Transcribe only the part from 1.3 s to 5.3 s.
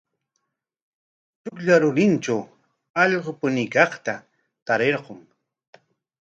Chuklla rurintraw allqu puñuykaqta tarirqun.